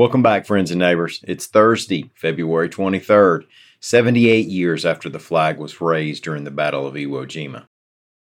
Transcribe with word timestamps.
Welcome 0.00 0.22
back, 0.22 0.46
friends 0.46 0.70
and 0.70 0.78
neighbors. 0.78 1.22
It's 1.28 1.46
Thursday, 1.46 2.10
February 2.14 2.70
23rd, 2.70 3.44
78 3.80 4.46
years 4.46 4.86
after 4.86 5.10
the 5.10 5.18
flag 5.18 5.58
was 5.58 5.82
raised 5.82 6.24
during 6.24 6.44
the 6.44 6.50
Battle 6.50 6.86
of 6.86 6.94
Iwo 6.94 7.26
Jima. 7.26 7.66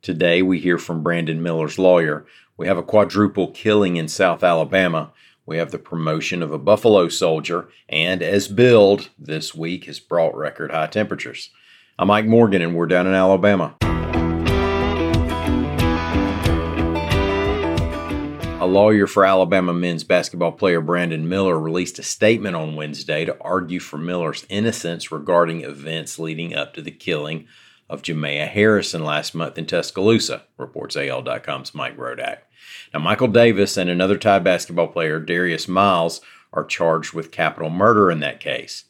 Today, 0.01 0.41
we 0.41 0.57
hear 0.57 0.79
from 0.79 1.03
Brandon 1.03 1.43
Miller's 1.43 1.77
lawyer. 1.77 2.25
We 2.57 2.65
have 2.65 2.79
a 2.79 2.83
quadruple 2.83 3.51
killing 3.51 3.95
in 3.95 4.07
South 4.07 4.43
Alabama. 4.43 5.13
We 5.45 5.57
have 5.57 5.69
the 5.69 5.77
promotion 5.77 6.41
of 6.41 6.51
a 6.51 6.57
Buffalo 6.57 7.09
soldier, 7.09 7.69
and 7.87 8.23
as 8.23 8.47
billed, 8.47 9.09
this 9.19 9.53
week 9.53 9.85
has 9.85 9.99
brought 9.99 10.35
record 10.35 10.71
high 10.71 10.87
temperatures. 10.87 11.51
I'm 11.99 12.07
Mike 12.07 12.25
Morgan, 12.25 12.63
and 12.63 12.75
we're 12.75 12.87
down 12.87 13.05
in 13.05 13.13
Alabama. 13.13 13.75
A 18.59 18.65
lawyer 18.65 19.05
for 19.05 19.23
Alabama 19.23 19.71
men's 19.71 20.03
basketball 20.03 20.51
player 20.51 20.81
Brandon 20.81 21.29
Miller 21.29 21.59
released 21.59 21.99
a 21.99 22.03
statement 22.03 22.55
on 22.55 22.75
Wednesday 22.75 23.23
to 23.23 23.37
argue 23.39 23.79
for 23.79 23.99
Miller's 23.99 24.47
innocence 24.49 25.11
regarding 25.11 25.61
events 25.61 26.17
leading 26.17 26.55
up 26.55 26.73
to 26.73 26.81
the 26.81 26.89
killing 26.89 27.47
of 27.87 28.01
Jamea 28.01 28.47
Harrison 28.47 29.03
last 29.03 29.35
month 29.35 29.59
in 29.59 29.67
Tuscaloosa, 29.67 30.45
reports 30.57 30.97
AL.com's 30.97 31.75
Mike 31.75 31.95
Rodak. 31.97 32.39
Now, 32.95 32.99
Michael 32.99 33.27
Davis 33.27 33.77
and 33.77 33.91
another 33.91 34.17
Tide 34.17 34.43
basketball 34.43 34.87
player, 34.87 35.19
Darius 35.19 35.67
Miles, 35.67 36.19
are 36.51 36.65
charged 36.65 37.13
with 37.13 37.31
capital 37.31 37.69
murder 37.69 38.09
in 38.09 38.21
that 38.21 38.39
case. 38.39 38.85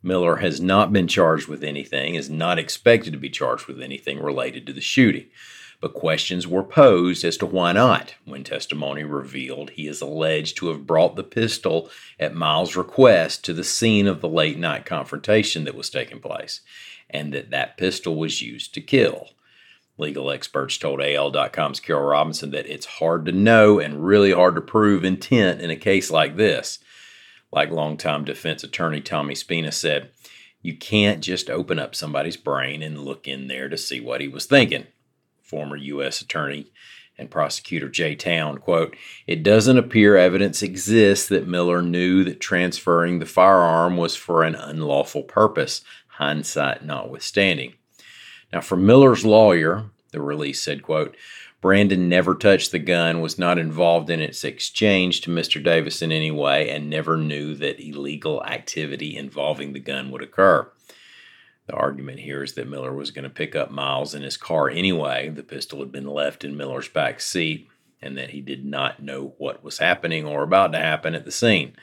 Miller 0.00 0.36
has 0.36 0.60
not 0.60 0.92
been 0.92 1.08
charged 1.08 1.48
with 1.48 1.64
anything, 1.64 2.14
is 2.14 2.30
not 2.30 2.56
expected 2.56 3.12
to 3.14 3.18
be 3.18 3.30
charged 3.30 3.66
with 3.66 3.82
anything 3.82 4.22
related 4.22 4.64
to 4.68 4.72
the 4.72 4.80
shooting. 4.80 5.26
But 5.80 5.94
questions 5.94 6.46
were 6.46 6.64
posed 6.64 7.24
as 7.24 7.36
to 7.36 7.46
why 7.46 7.72
not 7.72 8.14
when 8.24 8.42
testimony 8.42 9.04
revealed 9.04 9.70
he 9.70 9.86
is 9.86 10.00
alleged 10.00 10.56
to 10.56 10.68
have 10.68 10.86
brought 10.86 11.14
the 11.14 11.22
pistol 11.22 11.88
at 12.18 12.34
Miles' 12.34 12.74
request 12.74 13.44
to 13.44 13.52
the 13.52 13.62
scene 13.62 14.08
of 14.08 14.20
the 14.20 14.28
late 14.28 14.58
night 14.58 14.84
confrontation 14.84 15.64
that 15.64 15.76
was 15.76 15.88
taking 15.88 16.18
place 16.18 16.62
and 17.08 17.32
that 17.32 17.50
that 17.50 17.76
pistol 17.76 18.16
was 18.16 18.42
used 18.42 18.74
to 18.74 18.80
kill. 18.80 19.28
Legal 19.98 20.30
experts 20.30 20.78
told 20.78 21.00
AL.com's 21.00 21.80
Carol 21.80 22.08
Robinson 22.08 22.50
that 22.50 22.66
it's 22.66 22.86
hard 22.86 23.24
to 23.26 23.32
know 23.32 23.78
and 23.78 24.04
really 24.04 24.32
hard 24.32 24.56
to 24.56 24.60
prove 24.60 25.04
intent 25.04 25.60
in 25.60 25.70
a 25.70 25.76
case 25.76 26.10
like 26.10 26.36
this. 26.36 26.80
Like 27.52 27.70
longtime 27.70 28.24
defense 28.24 28.62
attorney 28.62 29.00
Tommy 29.00 29.34
Spina 29.34 29.72
said, 29.72 30.10
you 30.60 30.76
can't 30.76 31.22
just 31.22 31.48
open 31.48 31.78
up 31.78 31.94
somebody's 31.94 32.36
brain 32.36 32.82
and 32.82 33.04
look 33.04 33.28
in 33.28 33.46
there 33.46 33.68
to 33.68 33.76
see 33.76 34.00
what 34.00 34.20
he 34.20 34.28
was 34.28 34.46
thinking. 34.46 34.86
Former 35.48 35.76
U.S. 35.76 36.20
Attorney 36.20 36.66
and 37.16 37.30
prosecutor 37.30 37.88
Jay 37.88 38.14
Town, 38.14 38.58
quote, 38.58 38.94
It 39.26 39.42
doesn't 39.42 39.78
appear 39.78 40.16
evidence 40.16 40.62
exists 40.62 41.26
that 41.28 41.48
Miller 41.48 41.80
knew 41.80 42.22
that 42.24 42.38
transferring 42.38 43.18
the 43.18 43.26
firearm 43.26 43.96
was 43.96 44.14
for 44.14 44.44
an 44.44 44.54
unlawful 44.54 45.22
purpose 45.22 45.82
hindsight 46.08 46.84
notwithstanding. 46.84 47.74
Now, 48.52 48.60
for 48.60 48.76
Miller's 48.76 49.24
lawyer, 49.24 49.86
the 50.12 50.20
release 50.20 50.60
said, 50.60 50.82
quote, 50.82 51.16
Brandon 51.60 52.08
never 52.08 52.34
touched 52.34 52.70
the 52.70 52.78
gun, 52.78 53.20
was 53.20 53.38
not 53.38 53.58
involved 53.58 54.10
in 54.10 54.20
its 54.20 54.44
exchange 54.44 55.22
to 55.22 55.30
Mr. 55.30 55.62
Davis 55.62 56.02
in 56.02 56.12
any 56.12 56.30
way, 56.30 56.70
and 56.70 56.88
never 56.88 57.16
knew 57.16 57.54
that 57.56 57.80
illegal 57.80 58.44
activity 58.44 59.16
involving 59.16 59.72
the 59.72 59.80
gun 59.80 60.10
would 60.10 60.22
occur. 60.22 60.70
The 61.68 61.74
argument 61.74 62.20
here 62.20 62.42
is 62.42 62.54
that 62.54 62.68
Miller 62.68 62.94
was 62.94 63.10
going 63.10 63.24
to 63.24 63.30
pick 63.30 63.54
up 63.54 63.70
Miles 63.70 64.14
in 64.14 64.22
his 64.22 64.38
car 64.38 64.70
anyway. 64.70 65.28
The 65.28 65.42
pistol 65.42 65.80
had 65.80 65.92
been 65.92 66.06
left 66.06 66.42
in 66.42 66.56
Miller's 66.56 66.88
back 66.88 67.20
seat, 67.20 67.68
and 68.00 68.16
that 68.16 68.30
he 68.30 68.40
did 68.40 68.64
not 68.64 69.02
know 69.02 69.34
what 69.36 69.62
was 69.62 69.76
happening 69.76 70.24
or 70.24 70.42
about 70.42 70.72
to 70.72 70.78
happen 70.78 71.14
at 71.14 71.26
the 71.26 71.30
scene. 71.30 71.74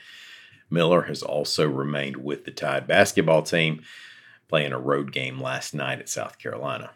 Miller 0.68 1.02
has 1.02 1.22
also 1.22 1.68
remained 1.68 2.16
with 2.16 2.44
the 2.44 2.50
Tide 2.50 2.88
basketball 2.88 3.42
team 3.42 3.82
playing 4.48 4.72
a 4.72 4.78
road 4.78 5.12
game 5.12 5.40
last 5.40 5.72
night 5.72 6.00
at 6.00 6.08
South 6.08 6.36
Carolina. 6.38 6.90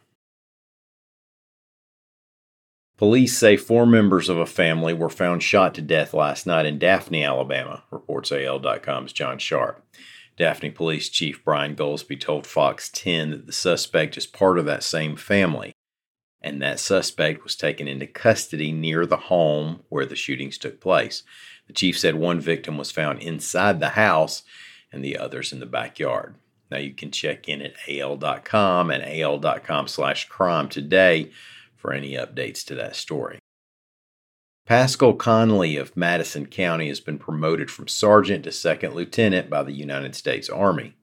Police 2.96 3.38
say 3.38 3.56
four 3.56 3.86
members 3.86 4.28
of 4.28 4.36
a 4.36 4.46
family 4.46 4.92
were 4.92 5.08
found 5.08 5.44
shot 5.44 5.74
to 5.74 5.80
death 5.80 6.12
last 6.12 6.44
night 6.44 6.66
in 6.66 6.80
Daphne, 6.80 7.24
Alabama, 7.24 7.84
reports 7.92 8.32
AL.com's 8.32 9.12
John 9.12 9.38
Sharp. 9.38 9.82
Daphne 10.36 10.70
Police 10.70 11.08
Chief 11.08 11.44
Brian 11.44 11.76
Goldsby 11.76 12.18
told 12.18 12.46
Fox 12.46 12.90
10 12.90 13.30
that 13.30 13.46
the 13.46 13.52
suspect 13.52 14.16
is 14.16 14.26
part 14.26 14.58
of 14.58 14.64
that 14.66 14.82
same 14.82 15.16
family, 15.16 15.72
and 16.40 16.62
that 16.62 16.80
suspect 16.80 17.44
was 17.44 17.56
taken 17.56 17.86
into 17.86 18.06
custody 18.06 18.72
near 18.72 19.04
the 19.04 19.16
home 19.16 19.82
where 19.88 20.06
the 20.06 20.16
shootings 20.16 20.56
took 20.56 20.80
place. 20.80 21.22
The 21.66 21.72
chief 21.74 21.98
said 21.98 22.14
one 22.14 22.40
victim 22.40 22.78
was 22.78 22.90
found 22.90 23.20
inside 23.20 23.80
the 23.80 23.90
house 23.90 24.42
and 24.92 25.04
the 25.04 25.18
others 25.18 25.52
in 25.52 25.60
the 25.60 25.66
backyard. 25.66 26.34
Now 26.70 26.78
you 26.78 26.92
can 26.92 27.10
check 27.10 27.48
in 27.48 27.62
at 27.62 27.74
al.com 27.88 28.90
and 28.90 29.04
al.com 29.04 29.88
slash 29.88 30.28
crime 30.28 30.68
today 30.68 31.30
for 31.76 31.92
any 31.92 32.12
updates 32.12 32.64
to 32.66 32.74
that 32.76 32.96
story. 32.96 33.38
Pascal 34.70 35.14
Conley 35.14 35.76
of 35.76 35.96
Madison 35.96 36.46
County 36.46 36.86
has 36.86 37.00
been 37.00 37.18
promoted 37.18 37.72
from 37.72 37.88
sergeant 37.88 38.44
to 38.44 38.52
second 38.52 38.94
lieutenant 38.94 39.50
by 39.50 39.64
the 39.64 39.72
United 39.72 40.14
States 40.14 40.48
Army. 40.48 40.94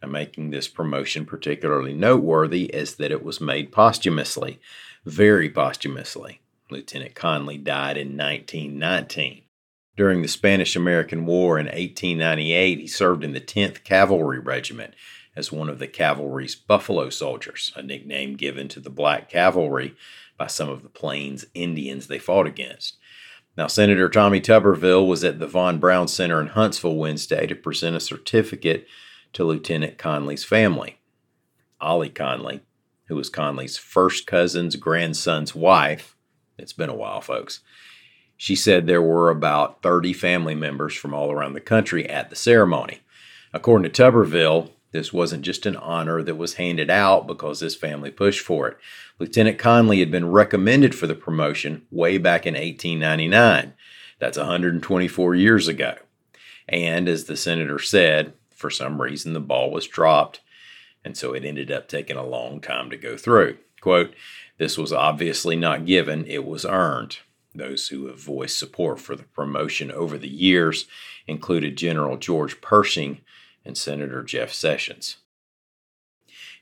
Now, 0.00 0.08
making 0.08 0.48
this 0.48 0.68
promotion 0.68 1.26
particularly 1.26 1.92
noteworthy 1.92 2.64
is 2.74 2.94
that 2.94 3.12
it 3.12 3.22
was 3.22 3.42
made 3.42 3.72
posthumously, 3.72 4.58
very 5.04 5.50
posthumously. 5.50 6.40
Lieutenant 6.70 7.14
Conley 7.14 7.58
died 7.58 7.98
in 7.98 8.16
1919. 8.16 9.42
During 9.94 10.22
the 10.22 10.26
Spanish 10.26 10.74
American 10.74 11.26
War 11.26 11.58
in 11.58 11.66
1898, 11.66 12.78
he 12.78 12.86
served 12.86 13.22
in 13.22 13.34
the 13.34 13.40
10th 13.42 13.84
Cavalry 13.84 14.38
Regiment 14.38 14.94
as 15.34 15.50
one 15.50 15.68
of 15.68 15.78
the 15.78 15.86
cavalry's 15.86 16.54
Buffalo 16.54 17.08
Soldiers, 17.10 17.72
a 17.74 17.82
nickname 17.82 18.36
given 18.36 18.68
to 18.68 18.80
the 18.80 18.90
black 18.90 19.30
cavalry 19.30 19.94
by 20.36 20.46
some 20.46 20.68
of 20.68 20.82
the 20.82 20.88
Plains 20.88 21.46
Indians 21.54 22.06
they 22.06 22.18
fought 22.18 22.46
against. 22.46 22.96
Now, 23.56 23.66
Senator 23.66 24.08
Tommy 24.08 24.40
Tuberville 24.40 25.06
was 25.06 25.24
at 25.24 25.38
the 25.38 25.46
Von 25.46 25.78
Braun 25.78 26.08
Center 26.08 26.40
in 26.40 26.48
Huntsville 26.48 26.96
Wednesday 26.96 27.46
to 27.46 27.54
present 27.54 27.96
a 27.96 28.00
certificate 28.00 28.86
to 29.34 29.44
Lieutenant 29.44 29.98
Conley's 29.98 30.44
family. 30.44 30.98
Ollie 31.80 32.08
Conley, 32.08 32.60
who 33.06 33.16
was 33.16 33.28
Conley's 33.28 33.76
first 33.76 34.26
cousin's 34.26 34.76
grandson's 34.76 35.54
wife, 35.54 36.16
it's 36.58 36.72
been 36.72 36.88
a 36.88 36.94
while, 36.94 37.20
folks, 37.20 37.60
she 38.36 38.56
said 38.56 38.86
there 38.86 39.02
were 39.02 39.30
about 39.30 39.82
30 39.82 40.12
family 40.12 40.54
members 40.54 40.94
from 40.94 41.12
all 41.12 41.30
around 41.30 41.52
the 41.52 41.60
country 41.60 42.08
at 42.08 42.30
the 42.30 42.36
ceremony. 42.36 43.00
According 43.52 43.90
to 43.90 44.02
Tuberville, 44.02 44.70
this 44.92 45.12
wasn't 45.12 45.42
just 45.42 45.66
an 45.66 45.76
honor 45.76 46.22
that 46.22 46.36
was 46.36 46.54
handed 46.54 46.90
out 46.90 47.26
because 47.26 47.60
this 47.60 47.74
family 47.74 48.10
pushed 48.10 48.44
for 48.44 48.68
it. 48.68 48.78
Lieutenant 49.18 49.58
Conley 49.58 50.00
had 50.00 50.10
been 50.10 50.30
recommended 50.30 50.94
for 50.94 51.06
the 51.06 51.14
promotion 51.14 51.86
way 51.90 52.18
back 52.18 52.46
in 52.46 52.54
1899. 52.54 53.72
That's 54.18 54.38
124 54.38 55.34
years 55.34 55.66
ago. 55.66 55.96
And 56.68 57.08
as 57.08 57.24
the 57.24 57.36
senator 57.36 57.78
said, 57.78 58.34
for 58.50 58.70
some 58.70 59.00
reason 59.00 59.32
the 59.32 59.40
ball 59.40 59.70
was 59.70 59.88
dropped, 59.88 60.40
and 61.04 61.16
so 61.16 61.32
it 61.32 61.44
ended 61.44 61.72
up 61.72 61.88
taking 61.88 62.16
a 62.16 62.24
long 62.24 62.60
time 62.60 62.90
to 62.90 62.96
go 62.96 63.16
through. 63.16 63.56
Quote, 63.80 64.14
This 64.58 64.78
was 64.78 64.92
obviously 64.92 65.56
not 65.56 65.86
given, 65.86 66.24
it 66.26 66.46
was 66.46 66.64
earned. 66.64 67.18
Those 67.54 67.88
who 67.88 68.06
have 68.06 68.20
voiced 68.20 68.58
support 68.58 69.00
for 69.00 69.16
the 69.16 69.24
promotion 69.24 69.90
over 69.90 70.16
the 70.16 70.28
years 70.28 70.86
included 71.26 71.76
General 71.76 72.16
George 72.16 72.60
Pershing 72.60 73.20
and 73.64 73.76
Senator 73.76 74.22
Jeff 74.22 74.52
Sessions. 74.52 75.16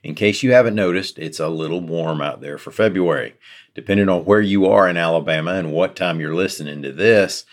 In 0.03 0.15
case 0.15 0.41
you 0.41 0.53
haven't 0.53 0.75
noticed, 0.75 1.19
it's 1.19 1.39
a 1.39 1.47
little 1.47 1.81
warm 1.81 2.21
out 2.21 2.41
there 2.41 2.57
for 2.57 2.71
February. 2.71 3.35
Depending 3.75 4.09
on 4.09 4.25
where 4.25 4.41
you 4.41 4.65
are 4.65 4.87
in 4.87 4.97
Alabama 4.97 5.53
and 5.53 5.71
what 5.71 5.95
time 5.95 6.19
you're 6.19 6.33
listening 6.33 6.81
to 6.81 6.91
this, 6.91 7.45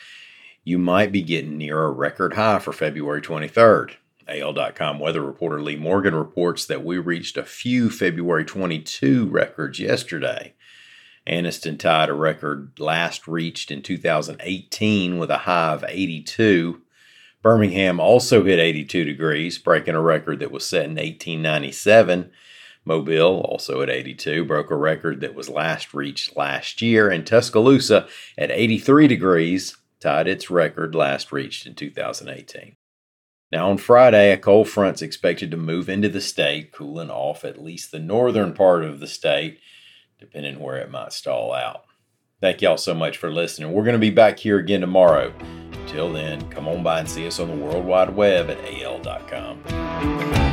you 0.65 0.79
might 0.79 1.13
be 1.13 1.23
getting 1.23 1.59
near 1.59 1.85
a 1.85 1.91
record 1.91 2.35
high 2.35 2.59
for 2.59 2.73
February 2.73 3.21
23rd. 3.21 3.93
AL.com 4.29 4.99
weather 4.99 5.23
reporter 5.23 5.61
Leigh 5.63 5.77
Morgan 5.77 6.15
reports 6.15 6.67
that 6.67 6.85
we 6.85 6.99
reached 6.99 7.37
a 7.37 7.45
few 7.45 7.89
February 7.89 8.45
22 8.45 9.27
records 9.27 9.79
yesterday. 9.79 10.55
Anniston 11.27 11.79
tied 11.79 12.09
a 12.09 12.15
record 12.15 12.73
last 12.79 13.29
reached 13.29 13.71
in 13.71 13.83
2018 13.83 15.19
with 15.19 15.31
a 15.31 15.39
high 15.39 15.73
of 15.73 15.85
82. 15.87 16.83
Birmingham 17.43 18.01
also 18.01 18.45
hit 18.45 18.59
82 18.59 19.05
degrees, 19.05 19.59
breaking 19.59 19.95
a 19.95 20.03
record 20.03 20.41
that 20.41 20.51
was 20.51 20.67
set 20.67 20.85
in 20.85 20.97
1897. 20.97 22.31
Mobile, 22.85 23.41
also 23.43 23.83
at 23.83 23.91
82, 23.91 24.45
broke 24.45 24.71
a 24.71 24.77
record 24.77 25.21
that 25.21 25.35
was 25.35 25.49
last 25.49 25.93
reached 25.95 26.37
last 26.37 26.81
year, 26.81 27.11
and 27.11 27.27
Tuscaloosa 27.27 28.09
at 28.37 28.51
83 28.51 29.07
degrees 29.07 29.77
tied 30.01 30.27
its 30.27 30.51
record 30.51 30.95
last 30.95 31.31
reached 31.31 31.67
in 31.67 31.75
2018. 31.75 32.77
Now, 33.51 33.71
on 33.71 33.79
Friday, 33.79 34.33
a 34.33 34.37
cold 34.37 34.69
front's 34.69 35.03
expected 35.03 35.51
to 35.51 35.57
move 35.57 35.89
into 35.89 36.09
the 36.09 36.21
state, 36.21 36.73
cooling 36.73 37.11
off 37.11 37.45
at 37.45 37.63
least 37.63 37.91
the 37.91 37.99
northern 37.99 38.53
part 38.53 38.85
of 38.85 39.01
the 39.01 39.07
state, 39.07 39.59
depending 40.19 40.59
where 40.59 40.77
it 40.77 40.91
might 40.91 41.13
stall 41.13 41.53
out. 41.53 41.85
Thank 42.41 42.63
y'all 42.63 42.77
so 42.77 42.95
much 42.95 43.17
for 43.17 43.31
listening. 43.31 43.73
We're 43.73 43.85
going 43.85 43.95
to 43.95 43.99
be 43.99 44.11
back 44.11 44.39
here 44.39 44.59
again 44.59 44.81
tomorrow. 44.81 45.33
Till 45.89 46.13
then, 46.13 46.47
come 46.51 46.69
on 46.69 46.83
by 46.83 47.01
and 47.01 47.09
see 47.09 47.27
us 47.27 47.41
on 47.41 47.49
the 47.49 47.57
World 47.57 47.85
Wide 47.85 48.15
Web 48.15 48.51
at 48.51 48.59
al.com. 48.83 50.48